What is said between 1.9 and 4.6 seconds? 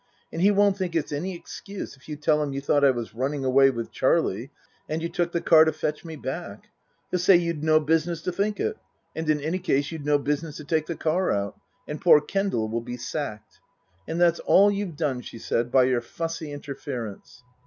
if you tell him you thought I was running away with Charlie,